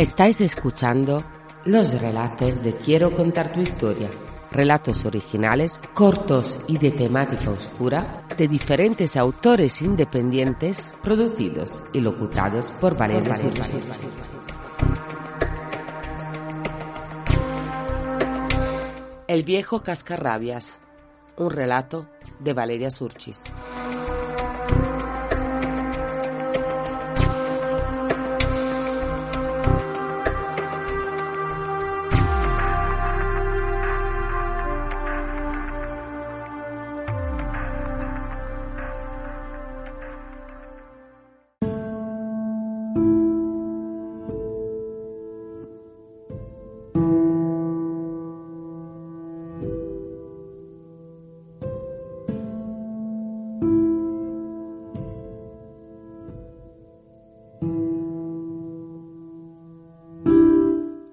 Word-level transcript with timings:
Estáis 0.00 0.40
escuchando 0.40 1.22
los 1.66 2.00
relatos 2.00 2.62
de 2.62 2.72
Quiero 2.72 3.14
contar 3.14 3.52
tu 3.52 3.60
historia. 3.60 4.08
Relatos 4.50 5.04
originales, 5.04 5.78
cortos 5.92 6.58
y 6.68 6.78
de 6.78 6.90
temática 6.90 7.50
oscura 7.50 8.26
de 8.34 8.48
diferentes 8.48 9.18
autores 9.18 9.82
independientes, 9.82 10.94
producidos 11.02 11.82
y 11.92 12.00
locutados 12.00 12.70
por 12.80 12.96
Valeria. 12.96 13.34
El 19.28 19.42
viejo 19.42 19.82
cascarrabias. 19.82 20.80
Un 21.36 21.50
relato 21.50 22.08
de 22.38 22.54
Valeria 22.54 22.90
Surchis. 22.90 23.42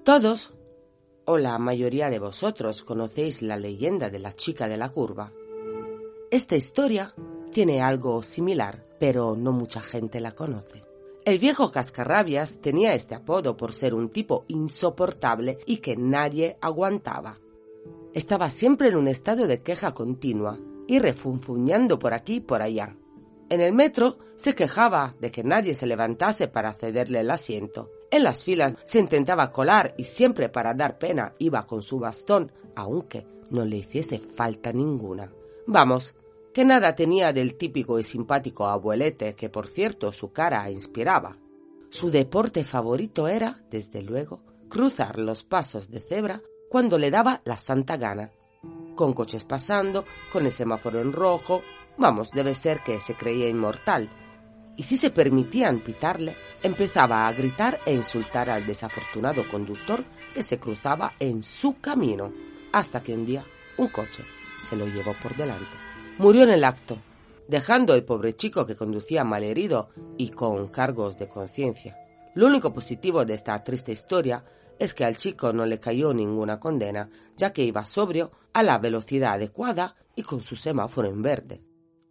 Todos, 0.08 0.54
o 1.26 1.36
la 1.36 1.58
mayoría 1.58 2.08
de 2.08 2.18
vosotros, 2.18 2.82
conocéis 2.82 3.42
la 3.42 3.58
leyenda 3.58 4.08
de 4.08 4.18
la 4.18 4.32
chica 4.32 4.66
de 4.66 4.78
la 4.78 4.88
curva. 4.88 5.34
Esta 6.30 6.56
historia 6.56 7.14
tiene 7.52 7.82
algo 7.82 8.22
similar, 8.22 8.86
pero 8.98 9.36
no 9.36 9.52
mucha 9.52 9.82
gente 9.82 10.22
la 10.22 10.32
conoce. 10.32 10.82
El 11.26 11.38
viejo 11.38 11.70
Cascarrabias 11.70 12.58
tenía 12.62 12.94
este 12.94 13.16
apodo 13.16 13.58
por 13.58 13.74
ser 13.74 13.92
un 13.92 14.08
tipo 14.08 14.46
insoportable 14.48 15.58
y 15.66 15.76
que 15.76 15.94
nadie 15.98 16.56
aguantaba. 16.62 17.38
Estaba 18.14 18.48
siempre 18.48 18.88
en 18.88 18.96
un 18.96 19.08
estado 19.08 19.46
de 19.46 19.60
queja 19.60 19.92
continua 19.92 20.58
y 20.86 21.00
refunfuñando 21.00 21.98
por 21.98 22.14
aquí 22.14 22.36
y 22.36 22.40
por 22.40 22.62
allá. 22.62 22.96
En 23.50 23.60
el 23.60 23.74
metro 23.74 24.16
se 24.36 24.54
quejaba 24.54 25.16
de 25.20 25.30
que 25.30 25.44
nadie 25.44 25.74
se 25.74 25.86
levantase 25.86 26.48
para 26.48 26.72
cederle 26.72 27.20
el 27.20 27.30
asiento 27.30 27.90
en 28.10 28.22
las 28.24 28.44
filas 28.44 28.76
se 28.84 28.98
intentaba 28.98 29.52
colar 29.52 29.94
y 29.98 30.04
siempre 30.04 30.48
para 30.48 30.74
dar 30.74 30.98
pena 30.98 31.34
iba 31.38 31.66
con 31.66 31.82
su 31.82 31.98
bastón, 31.98 32.52
aunque 32.74 33.26
no 33.50 33.64
le 33.64 33.78
hiciese 33.78 34.18
falta 34.18 34.72
ninguna. 34.72 35.30
Vamos, 35.66 36.14
que 36.52 36.64
nada 36.64 36.94
tenía 36.94 37.32
del 37.32 37.56
típico 37.56 37.98
y 37.98 38.02
simpático 38.02 38.66
abuelete 38.66 39.34
que 39.34 39.50
por 39.50 39.66
cierto 39.66 40.12
su 40.12 40.32
cara 40.32 40.70
inspiraba. 40.70 41.36
Su 41.90 42.10
deporte 42.10 42.64
favorito 42.64 43.28
era, 43.28 43.62
desde 43.70 44.02
luego, 44.02 44.42
cruzar 44.68 45.18
los 45.18 45.44
pasos 45.44 45.90
de 45.90 46.00
cebra 46.00 46.42
cuando 46.68 46.98
le 46.98 47.10
daba 47.10 47.42
la 47.44 47.56
santa 47.56 47.96
gana. 47.96 48.30
Con 48.94 49.12
coches 49.12 49.44
pasando, 49.44 50.04
con 50.32 50.44
el 50.44 50.52
semáforo 50.52 51.00
en 51.00 51.12
rojo, 51.12 51.62
vamos, 51.96 52.30
debe 52.30 52.54
ser 52.54 52.82
que 52.82 53.00
se 53.00 53.14
creía 53.14 53.48
inmortal, 53.48 54.10
y 54.78 54.84
si 54.84 54.96
se 54.96 55.10
permitían 55.10 55.80
pitarle, 55.80 56.36
empezaba 56.62 57.26
a 57.26 57.32
gritar 57.32 57.80
e 57.84 57.92
insultar 57.92 58.48
al 58.48 58.64
desafortunado 58.64 59.46
conductor 59.50 60.04
que 60.32 60.44
se 60.44 60.60
cruzaba 60.60 61.14
en 61.18 61.42
su 61.42 61.80
camino, 61.80 62.32
hasta 62.72 63.02
que 63.02 63.12
un 63.12 63.26
día 63.26 63.44
un 63.76 63.88
coche 63.88 64.22
se 64.60 64.76
lo 64.76 64.86
llevó 64.86 65.14
por 65.20 65.36
delante. 65.36 65.76
Murió 66.18 66.44
en 66.44 66.50
el 66.50 66.62
acto, 66.62 66.96
dejando 67.48 67.92
el 67.92 68.04
pobre 68.04 68.36
chico 68.36 68.64
que 68.66 68.76
conducía 68.76 69.24
malherido 69.24 69.90
y 70.16 70.30
con 70.30 70.68
cargos 70.68 71.18
de 71.18 71.28
conciencia. 71.28 71.96
Lo 72.34 72.46
único 72.46 72.72
positivo 72.72 73.24
de 73.24 73.34
esta 73.34 73.62
triste 73.64 73.90
historia 73.90 74.44
es 74.78 74.94
que 74.94 75.04
al 75.04 75.16
chico 75.16 75.52
no 75.52 75.66
le 75.66 75.80
cayó 75.80 76.14
ninguna 76.14 76.60
condena, 76.60 77.10
ya 77.36 77.52
que 77.52 77.64
iba 77.64 77.84
sobrio, 77.84 78.30
a 78.52 78.62
la 78.62 78.78
velocidad 78.78 79.32
adecuada 79.32 79.96
y 80.14 80.22
con 80.22 80.40
su 80.40 80.54
semáforo 80.54 81.08
en 81.08 81.20
verde. 81.20 81.62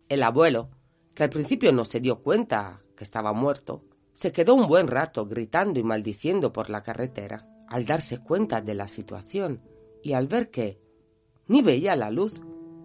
El 0.09 0.22
abuelo, 0.23 0.69
que 1.17 1.23
al 1.23 1.31
principio 1.31 1.72
no 1.72 1.83
se 1.83 2.00
dio 2.00 2.22
cuenta 2.22 2.83
que 2.95 3.03
estaba 3.03 3.33
muerto, 3.33 3.83
se 4.13 4.31
quedó 4.31 4.53
un 4.53 4.67
buen 4.67 4.88
rato 4.88 5.25
gritando 5.25 5.79
y 5.79 5.83
maldiciendo 5.83 6.53
por 6.53 6.69
la 6.69 6.83
carretera. 6.83 7.50
Al 7.67 7.88
darse 7.88 8.19
cuenta 8.19 8.61
de 8.61 8.75
la 8.75 8.88
situación 8.88 9.63
y 10.03 10.13
al 10.13 10.28
ver 10.28 10.51
que 10.51 10.79
ni 11.47 11.63
veía 11.63 11.95
la 11.95 12.11
luz, 12.11 12.35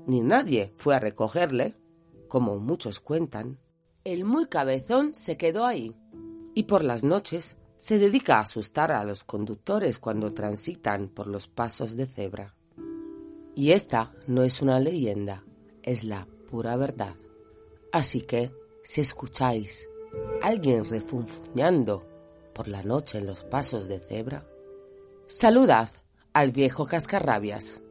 ni 0.06 0.22
nadie 0.22 0.72
fue 0.78 0.96
a 0.96 0.98
recogerle, 0.98 1.76
como 2.26 2.58
muchos 2.58 3.00
cuentan, 3.00 3.58
el 4.02 4.24
muy 4.24 4.46
cabezón 4.46 5.14
se 5.14 5.36
quedó 5.36 5.66
ahí 5.66 5.94
y 6.54 6.62
por 6.62 6.84
las 6.84 7.04
noches 7.04 7.58
se 7.76 7.98
dedica 7.98 8.36
a 8.36 8.40
asustar 8.40 8.92
a 8.92 9.04
los 9.04 9.24
conductores 9.24 9.98
cuando 9.98 10.32
transitan 10.32 11.08
por 11.08 11.26
los 11.26 11.48
pasos 11.48 11.98
de 11.98 12.06
cebra. 12.06 12.54
Y 13.54 13.72
esta 13.72 14.14
no 14.26 14.42
es 14.42 14.62
una 14.62 14.80
leyenda, 14.80 15.44
es 15.82 16.02
la 16.02 16.26
pura 16.48 16.78
verdad. 16.78 17.14
Así 17.92 18.22
que, 18.22 18.50
si 18.82 19.02
escucháis 19.02 19.88
a 20.42 20.46
alguien 20.46 20.86
refunfuñando 20.86 22.06
por 22.54 22.68
la 22.68 22.82
noche 22.82 23.18
en 23.18 23.26
los 23.26 23.44
pasos 23.44 23.86
de 23.86 24.00
cebra, 24.00 24.46
saludad 25.26 25.90
al 26.32 26.52
viejo 26.52 26.86
cascarrabias. 26.86 27.82